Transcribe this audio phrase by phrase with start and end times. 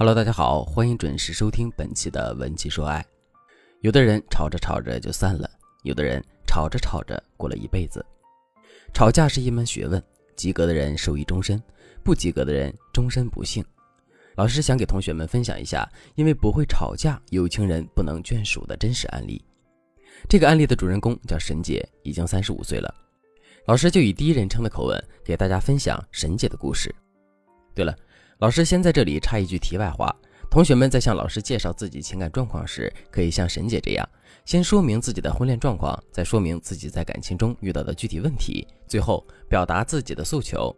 [0.00, 3.04] Hello，大家好，欢迎准时收听本期的文姬说爱。
[3.82, 5.46] 有的人吵着吵着就散了，
[5.82, 8.02] 有的人吵着吵着过了一辈子。
[8.94, 10.02] 吵架是一门学问，
[10.34, 11.62] 及格的人受益终身，
[12.02, 13.62] 不及格的人终身不幸。
[14.36, 19.44] 老师想给同学们分享一下，因为不会吵架，有情人不能眷属的真实案例。
[20.30, 22.90] 这个案例的主人公叫沈姐，已经三十五岁了。
[23.66, 26.90] 老师就以第一人称的口吻给大家分享沈姐的故事。
[27.74, 27.94] 对了。
[28.40, 30.10] 老师先在这里插一句题外话：
[30.50, 34.08] 同学们在向老师介绍自己情感状况时，可以像沈姐这样，
[34.46, 40.74] 先说明自己的婚恋状况，再说明自己在感情中遇到的具体问题，最后表达自己的诉求。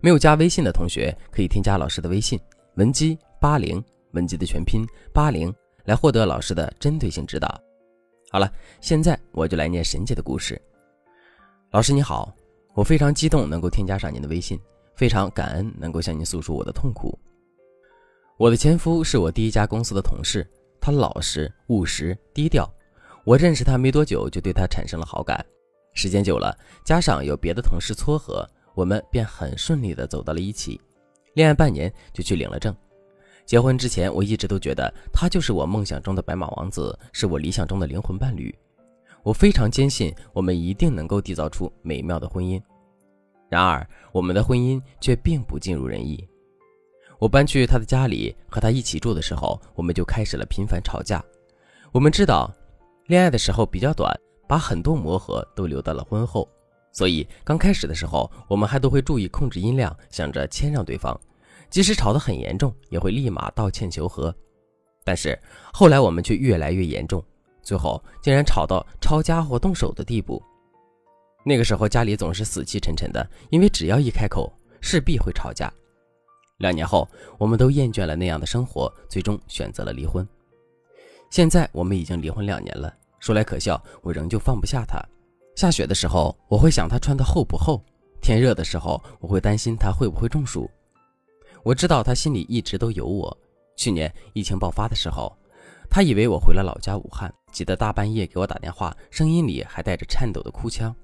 [0.00, 2.40] 没有加微信的同学可以添加老师的微信
[2.76, 7.60] 文姬八零，文姬的全拼八零，来获得老师的针对性指导。
[8.30, 10.58] 好了，现在我就来念沈姐的故事。
[11.70, 12.34] 老师你好，
[12.72, 14.58] 我非常激动能够添加上您的微信。
[14.98, 17.16] 非常感恩能够向您诉说我的痛苦。
[18.36, 20.44] 我的前夫是我第一家公司的同事，
[20.80, 22.68] 他老实务实、低调。
[23.24, 25.44] 我认识他没多久就对他产生了好感，
[25.94, 26.52] 时间久了，
[26.84, 30.80] 加上有别的同事撮合，我们便很顺利的走到了一起。
[31.34, 32.74] 恋爱半年就去领了证。
[33.46, 38.52] 结婚之前，我一直都觉得他就是我梦想中的白马王子，是我理想中的灵魂伴侣。
[39.22, 42.60] 我非常坚信我们一定能够缔造出美妙的婚姻。
[43.48, 46.26] 然而，我们的婚姻却并不尽如人意。
[47.18, 51.24] 我搬去他的家里和他一起住的时候，我们就开始了频繁吵架。
[51.92, 52.54] 我们知道，
[53.06, 54.14] 恋爱的时候比较短，
[54.46, 56.48] 把很多磨合都留到了婚后，
[56.92, 61.18] 所以刚开始的时候，我们还都会注意控制音量，想着谦让对方，
[61.70, 64.32] 即使吵得很严重，也会立马道歉求和。
[65.04, 65.36] 但是
[65.72, 67.24] 后来我们却越来越严重，
[67.62, 70.42] 最后竟然吵到抄家伙、动手的地步。
[71.44, 75.72] 那个时候家里总是死气沉沉的，因为只要一开口，势必会吵架。
[76.58, 77.08] 两年后，
[77.38, 80.26] 我们都厌倦了那样的生活，最终选择了离婚。
[81.30, 85.00] 现在我们已经离婚两年了，说来可笑，我仍旧放不下他。
[85.54, 87.80] 下雪的时候，我会想他穿的厚不厚；
[88.20, 90.68] 天热的时候，我会担心他会不会中暑。
[91.62, 93.36] 我知道他心里一直都有我。
[93.76, 95.32] 去年疫情爆发的时候，
[95.88, 100.94] 他以为我回了老家武汉，急得大半夜给我打电话，声音里还带着颤抖的哭腔。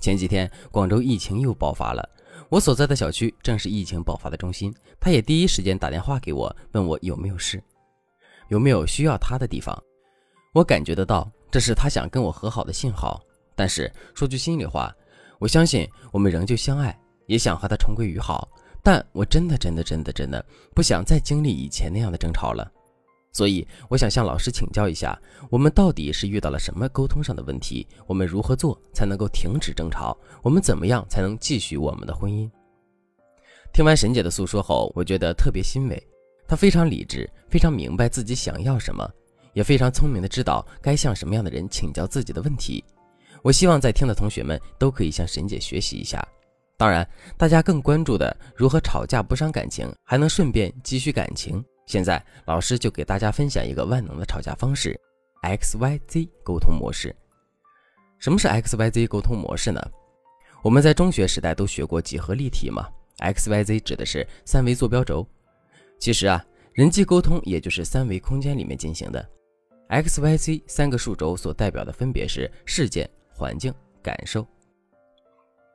[0.00, 2.08] 前几天，广州疫情又爆发了，
[2.48, 4.74] 我所在的小区正是疫情爆发的中心。
[4.98, 7.62] 他也第一时间打电话给我，问我有没有事，
[8.48, 9.78] 有没有需要他的地方。
[10.52, 13.20] 我感觉得到，这是他想跟我和好的信号。
[13.54, 14.94] 但是说句心里话，
[15.38, 18.48] 我相信我们仍旧相爱，也想和他重归于好。
[18.82, 20.42] 但我真的真的真的真的
[20.74, 22.72] 不想再经历以前那样的争吵了。
[23.32, 25.16] 所以，我想向老师请教一下，
[25.50, 27.86] 我们到底是遇到了什么沟通上的问题？
[28.06, 30.16] 我们如何做才能够停止争吵？
[30.42, 32.50] 我们怎么样才能继续我们的婚姻？
[33.72, 36.02] 听完沈姐的诉说后，我觉得特别欣慰。
[36.48, 39.08] 她非常理智，非常明白自己想要什么，
[39.52, 42.84] 也非常聪明的知道该向什么样的人请教自己的问题。
[43.42, 46.20] 我希望在听的同学们都可以向沈姐学习一下。
[46.76, 47.08] 当然，
[47.38, 51.64] 大家更关注的如何吵架不伤感情，还能顺便积蓄感情。
[51.90, 54.96] 现在，老师就给大家分享一个万能的吵架方式
[55.42, 57.12] ——X Y Z 沟通模式。
[58.20, 59.82] 什么是 X Y Z 沟通模式呢？
[60.62, 65.26] 我们在中学时代都学过几何立体嘛？X Y Z 指的是三维坐标轴。
[65.98, 66.40] 其实啊，
[66.74, 69.28] 人际沟通也就是三维空间里面进行的。
[69.88, 74.46] X Y Z 三个数轴所代表的分别是事件、环境、感受。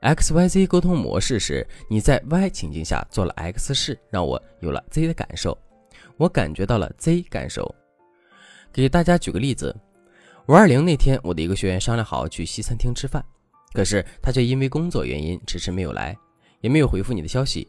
[0.00, 5.54] X Y Z 沟通模式是你在 Y 情境下做了 X 事，让我有了 Z 的感受。
[6.16, 7.74] 我感觉到了 Z 感受。
[8.72, 9.74] 给大家举个例子，
[10.48, 13.24] 五二零那天，我的一个学员商量好去西餐厅吃饭，
[13.72, 16.16] 可是他却因为工作原因迟迟没有来，
[16.60, 17.66] 也没有回复你的消息。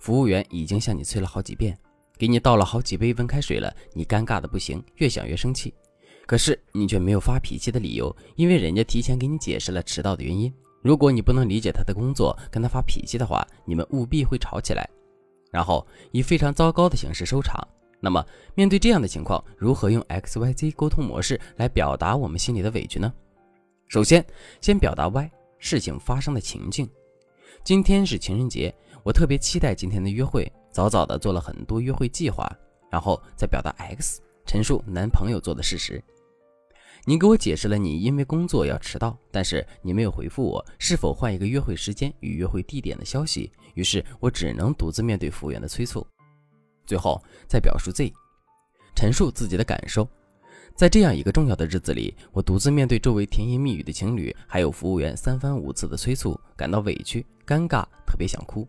[0.00, 1.76] 服务员已经向你催了好几遍，
[2.16, 5.72] 给你倒了好几杯温开水了，你尴尬的不行，越想越生气。
[6.26, 10.52] 可是你却没有发脾气的理由，因为人家提前给你解释了迟到的原因。
[10.82, 14.88] 如果你不能理解他的工作，跟他发脾气的话，你们务必会吵起来，
[15.50, 17.66] 然后以非常糟糕的形式收场。
[18.00, 18.24] 那么，
[18.54, 23.12] 面对这样的情况，如何用 X Y Z 沟通模式来表达我们心里的委屈呢？
[23.88, 24.24] 首先，
[24.60, 26.88] 先表达 Y 事情发生的情境。
[27.62, 32.50] 今天是情人节，我特别期待今天的约会，早早的做了很多约会计划。
[32.90, 36.02] 然后再表达 X，陈述男朋友做的事实。
[37.04, 46.04] 你给我解释了你因为工作要迟到，但是你没有回复我是否换一个约会时间与约会地点的消息，于是我只能独自面对服务员的催促。
[46.86, 48.12] 最后再表述 Z，
[48.94, 50.08] 陈述自己的感受。
[50.76, 58.66] 在这样一个重要的日子里，我独自面对周围甜言蜜语的情侣，还有服务员三番五次的催促，感到委屈、尴尬，特别想哭。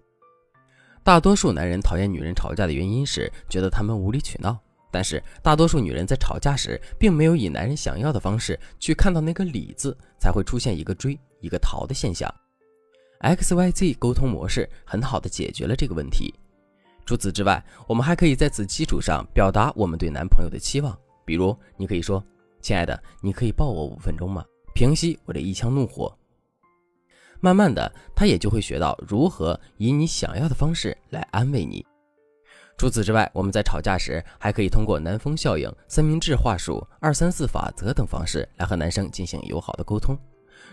[1.04, 4.60] 大多数男人讨厌女人吵架的原因是觉得她们无理取闹，
[4.92, 12.30] 但是大多数女人在吵架时，并没有以男人想要的方式去看到那个理字，才会出现一个追一个逃的现象。
[13.20, 16.34] X Y Z 沟通模式很好的解决了这个问题。
[17.06, 22.24] 除此之外，我们还可以在此基础上表达我们对男朋友的期望，比如你可以说
[22.62, 24.46] ：“亲爱的，你可以抱我五分钟吗？
[24.74, 26.16] 平息我的一腔怒火。”
[27.42, 31.86] 慢慢的，他也就会学到如何以你想要的方式来安慰你。
[32.78, 40.18] 除此之外，我们在吵架时还可以通过南风效应、三明治话术、二三四法则等方式来和男生进行友好的沟通。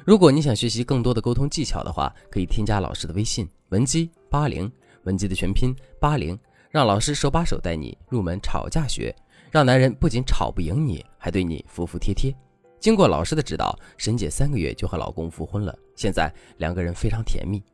[0.05, 4.71] 如果你想学习更多的沟通技巧的话，可以添加老师的微信文姬八零，
[5.09, 6.39] 文姬的全拼八零，
[6.71, 9.15] 让老师手把手带你入门吵架学，
[9.51, 12.31] 让男人不仅吵不赢你，还对你服服帖帖。
[12.79, 17.65] 经过老师的指导，沈姐三个月就和老公复婚了，现在两个人非常甜蜜。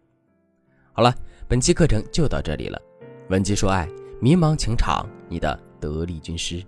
[0.93, 1.13] 好了，
[1.49, 2.81] 本期课程就到这里了。
[3.31, 3.89] 文姬说爱，
[4.21, 6.65] 迷茫情场，你的得力军师。